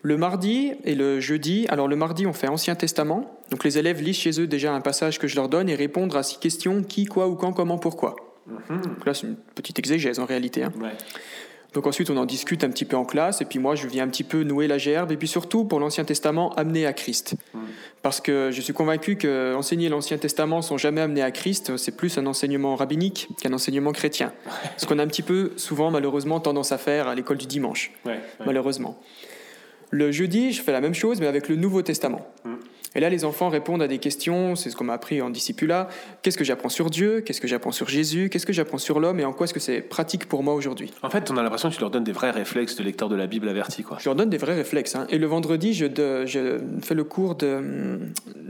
Le 0.01 0.17
mardi 0.17 0.74
et 0.84 0.96
le 0.96 1.19
jeudi, 1.19 1.67
alors 1.69 1.88
le 1.88 1.96
mardi 1.96 2.25
on 2.25 2.34
fait 2.34 2.48
Ancien 2.48 2.75
Testament, 2.75 3.39
donc 3.51 3.63
les 3.63 3.77
élèves 3.77 4.01
lisent 4.01 4.17
chez 4.17 4.41
eux 4.41 4.48
déjà 4.48 4.74
un 4.74 4.81
passage 4.81 5.19
que 5.19 5.27
je 5.27 5.36
leur 5.36 5.48
donne 5.48 5.69
et 5.69 5.75
répondent 5.75 6.15
à 6.15 6.24
six 6.24 6.39
questions, 6.39 6.84
qui, 6.84 7.05
quoi, 7.05 7.27
où, 7.27 7.36
quand, 7.36 7.53
comment, 7.53 7.77
pourquoi. 7.77 8.15
Mhm. 8.48 8.81
Donc 8.81 9.05
là 9.05 9.13
c'est 9.13 9.27
une 9.27 9.36
petite 9.55 9.77
exégèse 9.77 10.19
en 10.19 10.25
réalité. 10.25 10.63
Hein. 10.63 10.72
Donc 11.77 11.86
ensuite, 11.86 12.10
on 12.10 12.17
en 12.17 12.25
discute 12.25 12.63
un 12.63 12.72
petit 12.72 12.86
peu 12.86 12.98
en 12.98 13.05
classe, 13.05 13.39
et 13.39 13.46
puis 13.46 13.60
moi, 13.60 13.75
je 13.75 13.88
viens 13.88 14.03
un 14.03 14.07
petit 14.07 14.24
peu 14.24 14.41
nouer 14.41 14.67
la 14.67 14.79
gerbe, 14.79 15.12
et 15.12 15.15
puis 15.15 15.27
surtout, 15.27 15.63
pour 15.63 15.79
l'Ancien 15.79 16.05
Testament, 16.05 16.51
amener 16.55 16.88
à 16.88 16.93
Christ. 16.93 17.36
Mm. 17.53 17.60
Parce 18.01 18.19
que 18.19 18.50
je 18.51 18.60
suis 18.62 18.74
convaincu 18.74 19.15
que 19.15 19.53
enseigner 19.53 19.88
l'Ancien 19.88 20.17
Testament 20.17 20.63
sans 20.63 20.79
jamais 20.79 21.01
amener 21.01 21.22
à 21.22 21.29
Christ, 21.29 21.77
c'est 21.77 21.96
plus 21.96 22.17
un 22.17 22.25
enseignement 22.25 22.75
rabbinique 22.75 23.27
qu'un 23.39 23.53
enseignement 23.53 23.91
chrétien. 23.91 24.34
Ce 24.77 24.88
qu'on 24.88 24.98
a 24.98 25.03
un 25.03 25.07
petit 25.07 25.22
peu, 25.22 25.51
souvent, 25.55 25.91
malheureusement, 25.91 26.39
tendance 26.39 26.72
à 26.72 26.79
faire 26.79 27.07
à 27.07 27.13
l'école 27.13 27.38
du 27.38 27.46
dimanche. 27.46 27.91
Malheureusement. 28.43 29.00
Le 29.91 30.12
jeudi, 30.12 30.53
je 30.53 30.63
fais 30.63 30.72
la 30.72 30.81
même 30.81 30.96
chose, 30.96 31.19
mais 31.19 31.27
avec 31.27 31.48
le 31.48 31.57
Nouveau 31.57 31.84
Testament. 31.84 32.27
Mm. 32.43 32.53
Et 32.96 33.00
là, 33.00 33.10
les 33.10 33.25
enfants 33.25 33.50
répondent 33.50 33.82
à 33.82 33.88
des 33.88 34.00
questions, 34.00 34.56
c'est 34.56 34.70
ce 34.70 34.75
qu'on 34.75 34.86
m'a 34.86 34.94
appris 34.94 35.22
en 35.22 35.29
discipula. 35.29 35.88
Qu'est-ce 36.22 36.38
que 36.38 36.44
j'apprends 36.44 36.70
sur 36.70 36.89
Dieu? 36.89 37.22
Qu'est-ce 37.22 37.41
que 37.41 37.48
j'apprends 37.48 37.72
sur 37.72 37.89
Jésus? 37.89 38.29
Qu'est-ce 38.29 38.46
que 38.46 38.53
j'apprends 38.53 38.77
sur 38.77 39.00
l'homme? 39.00 39.20
Et 39.20 39.25
en 39.25 39.34
quoi 39.34 39.46
est-ce 39.46 39.53
que 39.53 39.60
c'est 39.60 39.82
pratique 39.82 40.27
pour 40.27 40.44
moi 40.44 40.53
aujourd'hui? 40.53 40.91
En 41.03 41.10
fait, 41.10 41.29
on 41.32 41.38
a 41.38 41.44
l'impression 41.44 41.70
que 41.70 41.75
tu 41.75 41.82
leur 41.82 41.91
donnes 41.91 42.03
des 42.03 42.12
vrais 42.12 42.32
réflexes 42.32 42.75
de 42.75 42.84
lecteur 42.84 43.10
de 43.10 43.15
la 43.15 43.27
Bible 43.27 43.48
averti. 43.50 43.84
Quoi. 43.84 43.98
Je 44.00 44.06
leur 44.06 44.15
donne 44.15 44.29
des 44.29 44.38
vrais 44.38 44.56
réflexes. 44.56 44.96
Hein. 44.96 45.08
Et 45.10 45.17
le 45.17 45.27
vendredi, 45.27 45.74
je, 45.74 45.86
je, 46.25 46.60
fais 46.82 46.96
le 46.96 47.03
cours 47.03 47.36
de, 47.36 47.56
hum, 47.56 48.00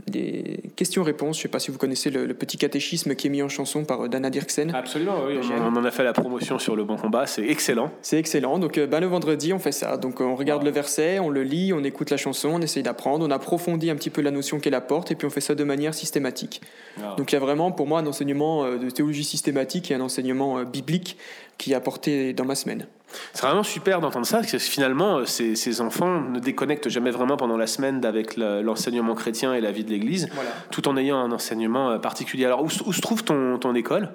des 0.06 0.60
questions-réponses. 0.76 1.36
Je 1.36 1.40
ne 1.40 1.42
sais 1.42 1.48
pas 1.48 1.58
si 1.58 1.70
vous 1.70 1.78
connaissez 1.78 2.10
le, 2.10 2.32
petit 2.34 2.56
catéchisme 2.56 3.14
qui 3.14 3.26
est 3.26 3.30
mis 3.30 3.42
en 3.42 3.48
chanson 3.48 3.84
par 3.84 4.02
euh, 4.02 4.08
Dana 4.08 4.30
Dirksen. 4.30 4.74
Absolument, 4.74 5.24
oui. 5.26 5.38
On, 5.60 5.76
en 5.76 5.84
a 5.84 5.90
fait 5.90 6.04
la 6.04 6.12
promotion 6.12 6.58
sur 6.58 6.76
le 6.76 6.84
bon 6.84 6.96
combat. 6.96 7.26
C'est 7.26 7.46
excellent. 7.46 7.90
C'est 8.02 8.18
excellent. 8.18 8.58
Donc, 8.58 8.78
euh, 8.78 8.86
ben, 8.86 9.00
le 9.00 9.06
vendredi, 9.06 9.52
on 9.52 9.58
fait 9.58 9.72
ça. 9.72 9.96
Donc, 9.96 10.20
on 10.20 10.36
regarde 10.36 10.62
le 10.62 10.70
verset, 10.70 11.18
on 11.18 11.28
le 11.28 11.42
lit, 11.42 11.72
on 11.72 11.82
écoute 11.82 12.10
la 12.10 12.16
chanson, 12.16 12.50
on 12.54 12.60
essaye 12.60 12.82
d'apprendre, 12.82 13.26
on 13.26 13.30
approfondit 13.30 13.90
un 13.90 13.96
petit 13.96 14.10
peu 14.10 14.22
la 14.22 14.27
notion 14.30 14.60
qu'elle 14.60 14.74
apporte 14.74 15.14
puis 15.14 15.26
on 15.26 15.30
fait 15.30 15.40
ça 15.40 15.54
de 15.54 15.64
manière 15.64 15.94
systématique. 15.94 16.60
Ah. 16.98 17.14
Donc 17.16 17.32
il 17.32 17.34
y 17.34 17.36
a 17.36 17.40
vraiment 17.40 17.72
pour 17.72 17.86
moi 17.86 18.00
un 18.00 18.06
enseignement 18.06 18.64
euh, 18.64 18.78
de 18.78 18.90
théologie 18.90 19.24
systématique 19.24 19.90
et 19.90 19.94
un 19.94 20.00
enseignement 20.00 20.58
euh, 20.58 20.64
biblique 20.64 21.16
qui 21.56 21.72
est 21.72 21.74
apporté 21.74 22.32
dans 22.32 22.44
ma 22.44 22.54
semaine. 22.54 22.86
C'est 23.32 23.42
vraiment 23.42 23.62
super 23.62 24.00
d'entendre 24.00 24.26
ça, 24.26 24.38
parce 24.38 24.52
que 24.52 24.58
finalement, 24.58 25.18
euh, 25.18 25.24
ces, 25.24 25.80
enfants 25.80 26.20
ne 26.20 26.38
déconnectent 26.38 26.88
jamais 26.88 27.10
vraiment 27.10 27.36
pendant 27.36 27.56
la 27.56 27.66
semaine 27.66 28.04
avec 28.04 28.36
l'enseignement 28.36 29.14
chrétien 29.14 29.54
et 29.54 29.60
la 29.60 29.72
vie 29.72 29.82
de 29.82 29.90
l'Église, 29.90 30.28
tout 30.70 30.86
en 30.88 30.96
ayant 30.96 31.18
un 31.18 31.32
enseignement 31.32 31.98
particulier. 31.98 32.44
Alors, 32.44 32.62
où, 32.62 32.68
se 32.68 33.00
trouve 33.00 33.24
ton, 33.24 33.58
ton 33.58 33.74
école? 33.74 34.10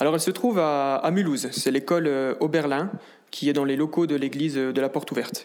Alors 0.00 0.14
elle 0.14 0.20
se 0.20 0.32
trouve 0.32 0.58
à, 0.58 0.96
à 0.96 1.10
Mulhouse, 1.12 1.48
c'est 1.52 1.70
l'école 1.70 2.10
Oberlin, 2.40 2.90
qui 3.30 3.48
est 3.50 3.52
dans 3.52 3.64
les 3.64 3.76
locaux 3.76 4.06
de 4.06 4.16
l'église 4.16 4.54
de 4.54 4.80
la 4.80 4.88
Porte 4.88 5.10
Ouverte. 5.10 5.44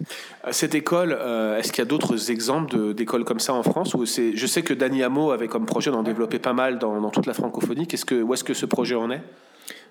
Cette 0.52 0.76
école, 0.76 1.18
euh, 1.20 1.58
est-ce 1.58 1.72
qu'il 1.72 1.80
y 1.80 1.88
a 1.88 1.90
d'autres 1.90 2.32
exemples 2.32 2.94
d'écoles 2.94 3.26
comme 3.26 3.40
ça 3.40 3.54
en 3.54 3.64
France 3.64 3.94
ou 3.94 4.06
Je 4.06 4.46
sais 4.48 4.62
que 4.62 4.74
Dani 4.74 5.04
Amo 5.04 5.32
avait 5.32 5.48
comme 5.48 5.66
projet 5.66 5.92
d'en 5.92 6.04
développer 6.04 6.40
pas 6.40 6.54
mal 6.54 6.80
dans, 6.80 7.10
toute 7.10 7.26
la 7.26 7.34
francophonie. 7.34 7.88
Que, 7.88 8.22
où 8.22 8.34
est-ce 8.34 8.44
que 8.44 8.54
ce 8.54 8.66
projet 8.66 8.96
en 8.96 9.12
est? 9.12 9.22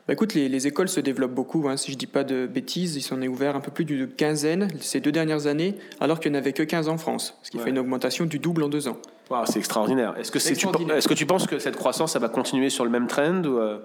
Bah 0.08 0.14
écoute, 0.14 0.34
les, 0.34 0.66
écoles 0.66 0.88
se 0.88 0.98
développent 1.00 1.34
beaucoup, 1.34 1.68
hein. 1.68 1.76
si 1.76 1.92
je 1.92 1.96
ne 1.96 1.98
dis 1.98 2.06
pas 2.06 2.24
de 2.24 2.46
bêtises, 2.46 2.96
ils 2.96 3.02
s'en 3.02 3.20
est 3.20 3.28
ouvert 3.28 3.54
un 3.54 3.60
peu 3.60 3.70
plus 3.70 3.84
d'une 3.84 4.08
quinzaine 4.08 4.68
ces 4.80 5.00
deux 5.00 5.12
dernières 5.12 5.46
années, 5.46 5.76
alors 6.00 6.20
qu'il 6.20 6.32
n'y 6.32 6.38
en 6.38 6.40
avait 6.40 6.52
que 6.52 6.62
15 6.62 6.88
en 6.88 6.96
France, 6.96 7.38
ce 7.42 7.50
qui 7.50 7.58
fait 7.58 7.70
une 7.70 7.78
augmentation 7.78 8.24
du 8.24 8.38
double 8.38 8.62
en 8.62 8.68
deux 8.68 8.88
ans. 8.88 8.96
c'est 9.44 9.58
extraordinaire. 9.58 10.14
Est-ce 10.18 10.32
que, 10.32 10.38
est, 10.38 10.50
est, 10.98 11.08
que 11.08 11.14
tu 11.14 11.26
penses 11.26 11.46
que 11.46 11.58
cette 11.58 11.76
croissance 11.76 12.12
ça 12.12 12.18
va 12.18 12.28
continuer 12.28 12.70
sur 12.70 12.84
le 12.84 12.90
même 12.90 13.06
trend 13.06 13.44
ou 13.44 13.58
euh? 13.58 13.78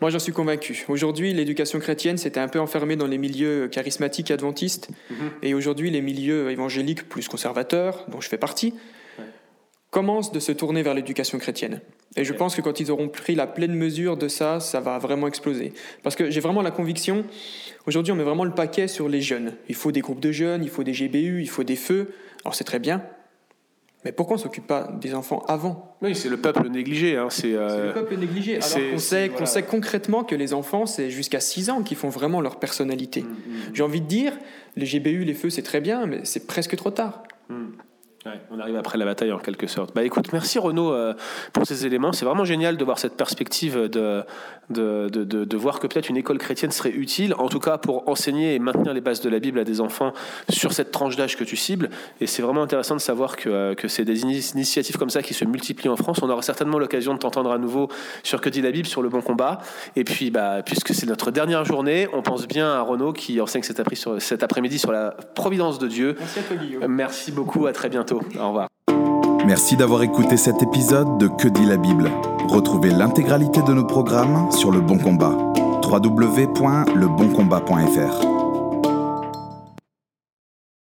Moi, 0.00 0.10
j'en 0.10 0.18
suis 0.18 0.32
convaincu. 0.32 0.84
Aujourd'hui, 0.88 1.32
l'éducation 1.32 1.78
chrétienne 1.78 2.18
s'était 2.18 2.40
un 2.40 2.48
peu 2.48 2.60
enfermée 2.60 2.96
dans 2.96 3.06
les 3.06 3.18
milieux 3.18 3.68
charismatiques 3.68 4.30
adventistes. 4.30 4.90
Mhm. 5.10 5.30
Et 5.42 5.54
aujourd'hui, 5.54 5.90
les 5.90 6.02
milieux 6.02 6.50
évangéliques 6.50 7.08
plus 7.08 7.28
conservateurs, 7.28 8.04
dont 8.08 8.20
je 8.20 8.28
fais 8.28 8.38
partie, 8.38 8.74
commencent 9.90 10.32
de 10.32 10.40
se 10.40 10.52
tourner 10.52 10.82
vers 10.82 10.92
l'éducation 10.92 11.38
chrétienne. 11.38 11.80
Et 12.16 12.24
je 12.24 12.34
pense 12.34 12.54
que 12.54 12.60
quand 12.60 12.80
ils 12.80 12.90
auront 12.90 13.08
pris 13.08 13.34
la 13.34 13.46
pleine 13.46 13.74
mesure 13.74 14.18
de 14.18 14.28
ça, 14.28 14.60
ça 14.60 14.80
va 14.80 14.98
vraiment 14.98 15.26
exploser. 15.26 15.72
Parce 16.02 16.16
que 16.16 16.30
j'ai 16.30 16.40
vraiment 16.40 16.60
la 16.60 16.70
conviction, 16.70 17.24
aujourd'hui, 17.86 18.12
on 18.12 18.16
met 18.16 18.22
vraiment 18.22 18.44
le 18.44 18.54
paquet 18.54 18.88
sur 18.88 19.08
les 19.08 19.22
jeunes. 19.22 19.54
Il 19.70 19.74
faut 19.74 19.92
des 19.92 20.00
groupes 20.02 20.20
de 20.20 20.32
jeunes, 20.32 20.62
il 20.62 20.70
faut 20.70 20.82
des 20.82 20.92
GBU, 20.92 21.40
il 21.40 21.48
faut 21.48 21.64
des 21.64 21.76
feux. 21.76 22.12
Alors 22.44 22.54
c'est 22.54 22.64
très 22.64 22.78
bien, 22.78 23.02
mais 24.06 24.12
pourquoi 24.12 24.34
on 24.34 24.38
ne 24.38 24.42
s'occupe 24.44 24.68
pas 24.68 24.88
des 25.00 25.16
enfants 25.16 25.42
avant 25.48 25.96
Oui, 26.00 26.14
c'est 26.14 26.28
le 26.28 26.36
peuple 26.36 26.68
négligé. 26.68 27.16
Hein. 27.16 27.26
C'est 27.28 27.54
euh, 27.54 27.88
le 27.88 27.92
peuple 27.92 28.16
négligé. 28.16 28.60
Alors 28.62 28.92
qu'on 28.92 28.98
sait, 28.98 29.32
sait 29.46 29.62
concrètement 29.64 30.22
que 30.22 30.36
les 30.36 30.54
enfants, 30.54 30.86
c'est 30.86 31.10
jusqu'à 31.10 31.40
6 31.40 31.70
ans 31.70 31.82
qu'ils 31.82 31.96
font 31.96 32.08
vraiment 32.08 32.40
leur 32.40 32.60
personnalité. 32.60 33.22
Mm, 33.22 33.26
mm, 33.26 33.30
mm. 33.30 33.74
J'ai 33.74 33.82
envie 33.82 34.00
de 34.00 34.06
dire, 34.06 34.32
les 34.76 34.86
GBU, 34.86 35.24
les 35.24 35.34
feux, 35.34 35.50
c'est 35.50 35.64
très 35.64 35.80
bien, 35.80 36.06
mais 36.06 36.20
c'est 36.22 36.46
presque 36.46 36.76
trop 36.76 36.92
tard 36.92 37.24
on 38.50 38.58
arrive 38.60 38.76
après 38.76 38.98
la 38.98 39.04
bataille 39.04 39.32
en 39.32 39.38
quelque 39.38 39.66
sorte. 39.66 39.94
Bah 39.94 40.04
écoute, 40.04 40.32
merci 40.32 40.58
Renaud 40.58 40.92
euh, 40.92 41.14
pour 41.52 41.66
ces 41.66 41.86
éléments. 41.86 42.12
C'est 42.12 42.24
vraiment 42.24 42.44
génial 42.44 42.76
de 42.76 42.84
voir 42.84 42.98
cette 42.98 43.16
perspective 43.16 43.88
de, 43.88 44.24
de, 44.70 45.08
de, 45.08 45.24
de, 45.24 45.56
voir 45.56 45.78
que 45.78 45.86
peut-être 45.86 46.08
une 46.08 46.16
école 46.16 46.38
chrétienne 46.38 46.70
serait 46.70 46.90
utile, 46.90 47.34
en 47.38 47.48
tout 47.48 47.60
cas 47.60 47.78
pour 47.78 48.08
enseigner 48.08 48.54
et 48.54 48.58
maintenir 48.58 48.92
les 48.92 49.00
bases 49.00 49.20
de 49.20 49.28
la 49.28 49.38
Bible 49.38 49.58
à 49.58 49.64
des 49.64 49.80
enfants 49.80 50.12
sur 50.48 50.72
cette 50.72 50.90
tranche 50.90 51.16
d'âge 51.16 51.36
que 51.36 51.44
tu 51.44 51.56
cibles. 51.56 51.90
Et 52.20 52.26
c'est 52.26 52.42
vraiment 52.42 52.62
intéressant 52.62 52.96
de 52.96 53.00
savoir 53.00 53.36
que, 53.36 53.48
euh, 53.48 53.74
que 53.74 53.88
c'est 53.88 54.04
des 54.04 54.22
initiatives 54.22 54.96
comme 54.96 55.10
ça 55.10 55.22
qui 55.22 55.34
se 55.34 55.44
multiplient 55.44 55.88
en 55.88 55.96
France. 55.96 56.20
On 56.22 56.30
aura 56.30 56.42
certainement 56.42 56.78
l'occasion 56.78 57.14
de 57.14 57.18
t'entendre 57.18 57.52
à 57.52 57.58
nouveau 57.58 57.88
sur 58.22 58.40
Que 58.40 58.48
dit 58.48 58.62
la 58.62 58.70
Bible, 58.70 58.86
sur 58.86 59.02
le 59.02 59.08
bon 59.08 59.20
combat. 59.20 59.60
Et 59.94 60.04
puis, 60.04 60.30
bah, 60.30 60.62
puisque 60.64 60.94
c'est 60.94 61.06
notre 61.06 61.30
dernière 61.30 61.64
journée, 61.64 62.08
on 62.12 62.22
pense 62.22 62.46
bien 62.46 62.68
à 62.72 62.80
Renaud 62.80 63.12
qui 63.12 63.40
enseigne 63.40 63.62
cet 63.62 64.42
après-midi 64.42 64.78
sur 64.78 64.92
la 64.92 65.14
providence 65.34 65.78
de 65.78 65.86
Dieu. 65.86 66.16
Merci 66.18 66.38
à 66.38 66.42
toi, 66.42 66.56
Guillaume. 66.56 66.86
Merci 66.88 67.32
beaucoup, 67.32 67.66
à 67.66 67.72
très 67.72 67.88
Au 68.40 68.48
revoir. 68.48 68.68
Merci 69.46 69.76
d'avoir 69.76 70.02
écouté 70.02 70.36
cet 70.36 70.60
épisode 70.62 71.18
de 71.18 71.28
Que 71.28 71.46
dit 71.48 71.66
la 71.66 71.76
Bible. 71.76 72.10
Retrouvez 72.48 72.90
l'intégralité 72.90 73.62
de 73.62 73.72
nos 73.72 73.84
programmes 73.84 74.50
sur 74.50 74.72
Le 74.72 74.80
Bon 74.80 74.98
Combat. 74.98 75.36
www.leboncombat.fr 75.84 78.45